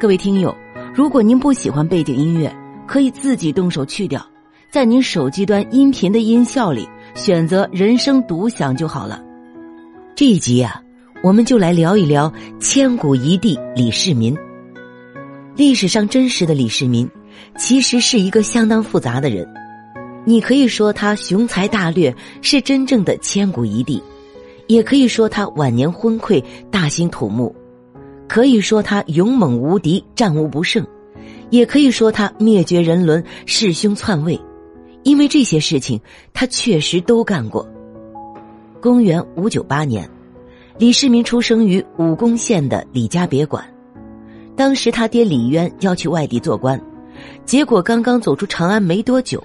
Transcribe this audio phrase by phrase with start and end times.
[0.00, 0.56] 各位听友，
[0.94, 2.54] 如果您不喜欢背景音乐，
[2.86, 4.24] 可以自己动手去掉，
[4.70, 9.20] 在您手机端音频的音效里选择人声独享就好了。
[10.14, 10.80] 这一集啊，
[11.20, 14.36] 我们就来聊一聊千古一帝李世民。
[15.56, 17.10] 历史上真实的李世民，
[17.56, 19.52] 其实是一个相当复杂的人。
[20.24, 24.00] 你可以说他雄才大略，是真正的千古一帝；
[24.68, 26.40] 也可以说他晚年昏聩，
[26.70, 27.52] 大兴土木。
[28.28, 30.84] 可以说他勇猛无敌，战无不胜；
[31.50, 34.38] 也可以说他灭绝人伦，弑兄篡位。
[35.02, 35.98] 因为这些事情，
[36.34, 37.66] 他确实都干过。
[38.80, 40.08] 公元五九八年，
[40.76, 43.64] 李世民出生于武功县的李家别馆。
[44.54, 46.78] 当时他爹李渊要去外地做官，
[47.46, 49.42] 结果刚刚走出长安没多久，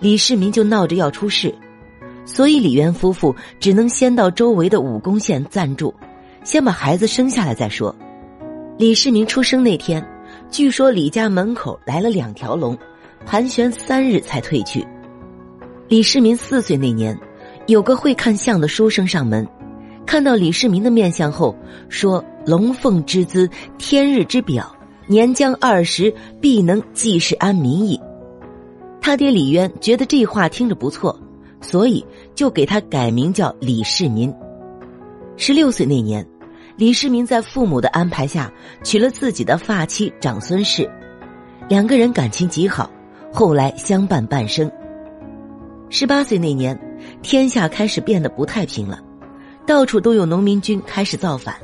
[0.00, 1.54] 李世民就闹着要出事，
[2.24, 5.94] 所以李渊夫妇只能先到周围的武功县暂住，
[6.42, 7.94] 先把孩子生下来再说。
[8.76, 10.04] 李世民出生那天，
[10.50, 12.76] 据说李家门口来了两条龙，
[13.24, 14.84] 盘旋三日才退去。
[15.86, 17.16] 李世民四岁那年，
[17.68, 19.46] 有个会看相的书生上门，
[20.04, 21.56] 看到李世民的面相后，
[21.88, 24.74] 说：“龙凤之姿，天日之表，
[25.06, 28.00] 年将二十，必能济世安民矣。”
[29.00, 31.16] 他爹李渊觉得这话听着不错，
[31.60, 34.34] 所以就给他改名叫李世民。
[35.36, 36.26] 十六岁那年。
[36.76, 40.90] 李世民在父母的安排下娶了自己的发妻长孙氏，
[41.68, 42.90] 两个人感情极好，
[43.32, 44.70] 后来相伴半生。
[45.88, 46.76] 十八岁那年，
[47.22, 48.98] 天下开始变得不太平了，
[49.64, 51.54] 到处都有农民军开始造反。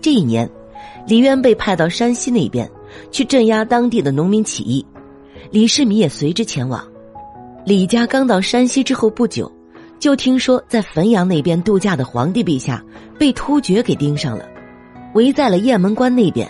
[0.00, 0.48] 这一年，
[1.06, 2.70] 李渊被派到山西那边
[3.10, 4.86] 去镇压当地的农民起义，
[5.50, 6.82] 李世民也随之前往。
[7.66, 9.52] 李家刚到山西之后不久。
[9.98, 12.84] 就听说在汾阳那边度假的皇帝陛下
[13.18, 14.44] 被突厥给盯上了，
[15.14, 16.48] 围在了雁门关那边。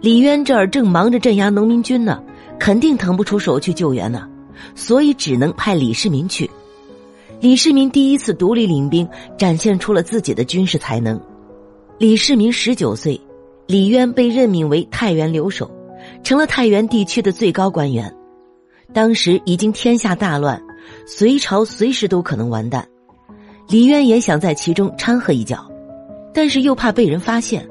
[0.00, 2.22] 李渊这儿正忙着镇压农民军呢，
[2.58, 4.28] 肯定腾不出手去救援呢，
[4.74, 6.50] 所以只能派李世民去。
[7.40, 9.06] 李世民第一次独立领兵，
[9.36, 11.20] 展现出了自己的军事才能。
[11.98, 13.20] 李世民十九岁，
[13.66, 15.70] 李渊被任命为太原留守，
[16.24, 18.12] 成了太原地区的最高官员。
[18.92, 20.60] 当时已经天下大乱。
[21.06, 22.86] 隋朝随时都可能完蛋，
[23.68, 25.70] 李渊也想在其中掺和一脚，
[26.32, 27.66] 但是又怕被人发现，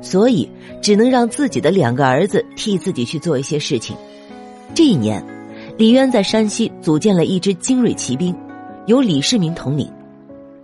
[0.00, 0.48] 所以
[0.80, 3.96] 只能让自己的两个儿子替自己去做一些事情。
[4.74, 5.24] 这一年，
[5.76, 8.34] 李渊在山西组建了一支精锐骑兵，
[8.86, 9.90] 由李世民统领。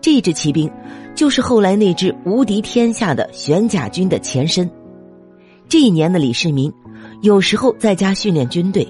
[0.00, 0.70] 这支骑兵
[1.14, 4.68] 就是后来那支无敌天下的玄甲军的前身。
[5.68, 6.72] 这一年的李世民，
[7.20, 8.86] 有时候在家训练军队。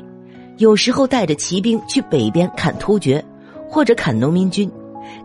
[0.58, 3.24] 有时候带着骑兵去北边砍突厥，
[3.68, 4.68] 或者砍农民军，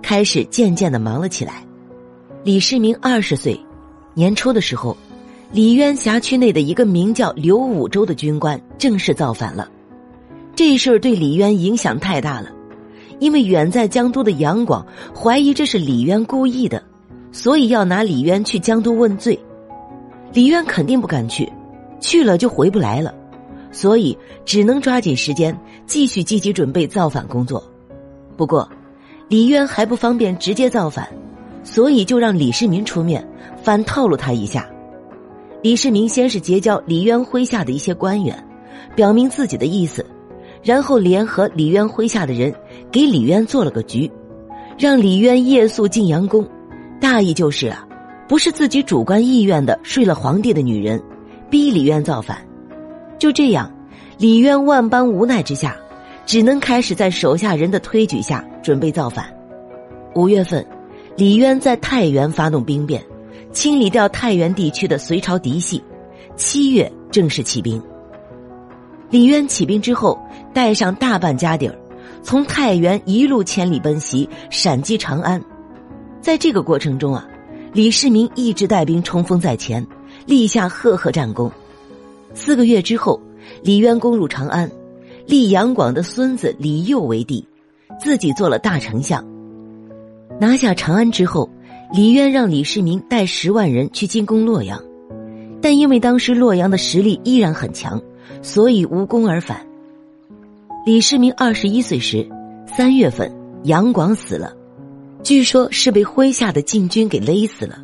[0.02, 1.64] 开始渐渐的忙了起来。
[2.44, 3.60] 李世民二十岁，
[4.14, 4.96] 年初的时候，
[5.52, 9.68] 李渊辖区内的一个名叫刘武周的军官正式造反了。
[10.56, 12.52] 这事儿对李渊影响太大了，
[13.18, 16.84] 因为远在江都的杨广怀疑这是李渊故意的，
[17.32, 19.38] 所以要拿李渊去江都问罪。
[20.32, 21.52] 李渊肯定不敢去，
[22.00, 23.12] 去了就回不来了。
[23.74, 25.54] 所以只能抓紧时间
[25.86, 27.62] 继续积极准备造反工作。
[28.38, 28.70] 不过，
[29.28, 31.06] 李渊还不方便直接造反，
[31.64, 33.28] 所以就让李世民出面
[33.62, 34.70] 反套路他一下。
[35.62, 38.48] 李世民先是结交李渊麾下的一些官员，
[38.96, 40.06] 表明自己的意思，
[40.62, 42.54] 然后联合李渊麾下的人
[42.92, 44.12] 给李渊做了个局，
[44.78, 46.48] 让李渊夜宿晋阳宫，
[47.00, 47.88] 大意就是啊，
[48.28, 51.02] 不是自己主观意愿的睡了皇帝的女人，
[51.50, 52.38] 逼李渊造反。
[53.24, 53.72] 就这样，
[54.18, 55.78] 李渊万般无奈之下，
[56.26, 59.34] 只能开始在手下人的推举下准备造反。
[60.14, 60.68] 五月份，
[61.16, 63.02] 李渊在太原发动兵变，
[63.54, 65.82] 清理掉太原地区的隋朝嫡系。
[66.36, 67.82] 七月正式起兵。
[69.10, 70.20] 李渊起兵之后，
[70.54, 71.76] 带上大半家底儿，
[72.24, 75.42] 从太原一路千里奔袭陕击长安。
[76.20, 77.26] 在这个过程中啊，
[77.72, 79.88] 李世民一直带兵冲锋在前，
[80.26, 81.50] 立下赫赫战功。
[82.34, 83.22] 四个月之后，
[83.64, 84.72] 李渊攻入长安，
[85.28, 87.48] 立杨广的孙子李佑为帝，
[88.00, 89.24] 自己做了大丞相。
[90.40, 91.50] 拿下长安之后，
[91.94, 94.82] 李渊让李世民带十万人去进攻洛阳，
[95.62, 98.02] 但因为当时洛阳的实力依然很强，
[98.42, 99.66] 所以无功而返。
[100.86, 102.28] 李世民二十一岁时，
[102.66, 103.32] 三月份，
[103.64, 104.54] 杨广死了，
[105.22, 107.80] 据说是被麾下的禁军给勒死了。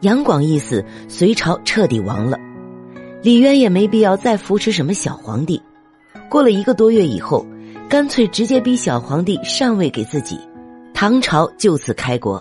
[0.00, 2.38] 杨广一死，隋朝彻底亡了。
[3.26, 5.60] 李渊也没必要再扶持什么小皇帝，
[6.30, 7.44] 过了一个多月以后，
[7.88, 10.38] 干脆直接逼小皇帝上位给自己，
[10.94, 12.40] 唐朝就此开国。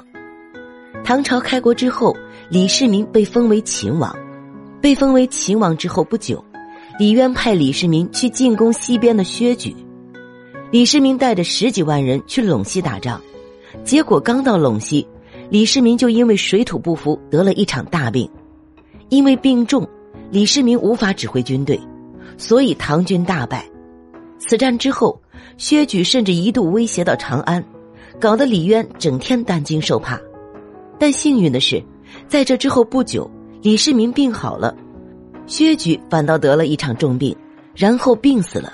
[1.03, 2.15] 唐朝开国之后，
[2.49, 4.15] 李世民被封为秦王，
[4.79, 6.45] 被封为秦王之后不久，
[6.99, 9.75] 李渊派李世民去进攻西边的薛举。
[10.69, 13.19] 李世民带着十几万人去陇西打仗，
[13.83, 15.07] 结果刚到陇西，
[15.49, 18.29] 李世民就因为水土不服得了一场大病。
[19.09, 19.87] 因为病重，
[20.35, 21.79] 李世民无法指挥军队，
[22.37, 23.65] 所以唐军大败。
[24.37, 25.17] 此战之后，
[25.55, 27.63] 薛举甚至一度威胁到长安，
[28.19, 30.19] 搞得李渊整天担惊受怕。
[30.99, 31.81] 但幸运的是，
[32.27, 33.31] 在这之后不久。
[33.61, 34.75] 李世民病好了，
[35.47, 37.33] 薛举反倒得了一场重病，
[37.73, 38.73] 然后病死了。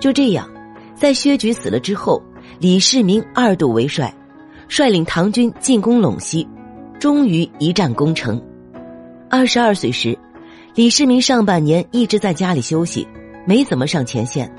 [0.00, 0.48] 就这样，
[0.94, 2.22] 在薛举死了之后，
[2.58, 4.10] 李世民二度为帅，
[4.66, 6.48] 率领唐军进攻陇西，
[6.98, 8.42] 终于一战攻城。
[9.28, 10.18] 二十二岁时，
[10.76, 13.08] 李世民上半年一直在家里休息，
[13.46, 14.54] 没怎么上前线，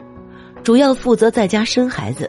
[0.64, 2.28] 主要负责在家生孩子。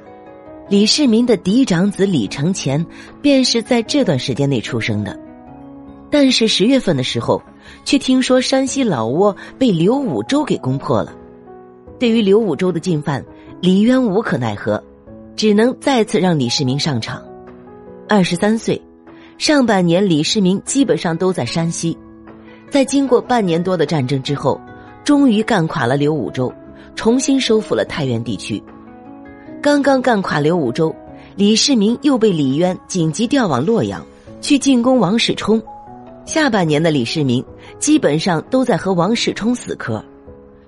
[0.68, 2.84] 李世民的嫡长子李承乾
[3.22, 5.18] 便是在这段时间内出生的。
[6.10, 7.42] 但是十月份的时候，
[7.82, 11.14] 却听说山西老窝被刘武周给攻破了。
[11.98, 13.24] 对于刘武周的进犯，
[13.62, 14.84] 李渊无可奈何，
[15.34, 17.24] 只能再次让李世民上场。
[18.06, 18.82] 二十三岁，
[19.38, 21.96] 上半年李世民基本上都在山西，
[22.70, 24.60] 在经过半年多的战争之后，
[25.04, 26.52] 终于干垮了刘武周，
[26.94, 28.62] 重新收复了太原地区。
[29.62, 30.94] 刚刚干垮刘武周，
[31.34, 34.04] 李世民又被李渊紧急调往洛阳，
[34.40, 35.60] 去进攻王世充。
[36.26, 37.42] 下半年的李世民
[37.78, 40.04] 基本上都在和王世充死磕，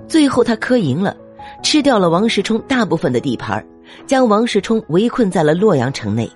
[0.08, 1.14] 最后他磕赢了，
[1.62, 3.62] 吃掉了王世充大部分的地盘，
[4.06, 6.30] 将王世充围困在了洛阳城内。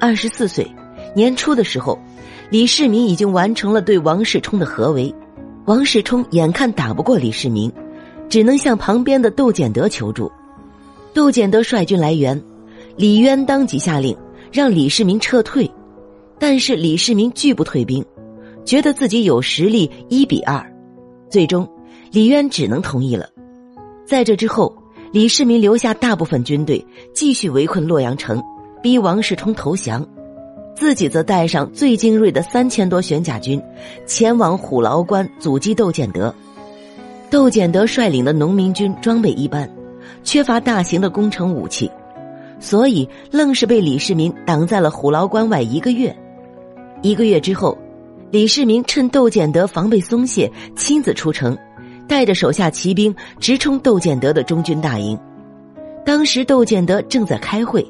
[0.00, 0.68] 二十四岁
[1.14, 1.98] 年初的时候，
[2.50, 5.14] 李世民已经完成了对王世充的合围，
[5.66, 7.72] 王世充眼看打不过李世民，
[8.28, 10.30] 只能向旁边的窦建德求助。
[11.12, 12.40] 窦建德率军来援，
[12.96, 14.16] 李渊当即下令
[14.52, 15.70] 让李世民撤退。
[16.38, 18.04] 但是李世民拒不退兵，
[18.64, 20.64] 觉得自己有实力一比二，
[21.28, 21.68] 最终
[22.12, 23.28] 李渊只能同意了。
[24.06, 24.72] 在这之后，
[25.10, 28.40] 李世民留下大部分军队继续围困洛阳城，
[28.80, 30.06] 逼王世充投降，
[30.78, 33.60] 自己则带上最精锐的三千多玄甲军，
[34.06, 36.32] 前往虎牢关阻击窦建德。
[37.28, 39.68] 窦建德率领的农民军装备一般，
[40.22, 41.90] 缺乏大型的攻城武器，
[42.60, 46.16] 所以愣是被李世民挡在了虎牢关外一个月。
[47.02, 47.76] 一个月之后，
[48.30, 51.58] 李世民趁窦建德防备松懈，亲自出城，
[52.06, 55.18] 带着手下骑兵直冲窦建德的中军大营。
[56.06, 57.84] 当时窦建德正在开会，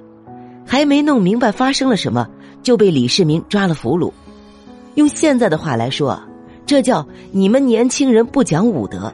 [0.64, 2.26] 还没弄明白发生了什么，
[2.62, 4.12] 就被李世民抓了俘虏。
[4.94, 6.20] 用现在的话来说，
[6.66, 9.12] 这叫你们年轻人不讲武德。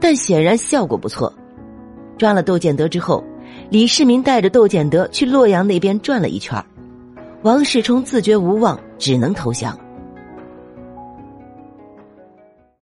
[0.00, 1.32] 但显然效果不错。
[2.16, 3.24] 抓了窦建德之后，
[3.70, 6.64] 李世民带着窦建德去洛阳那边转了一圈
[7.42, 9.78] 王世充自觉无望，只能投降。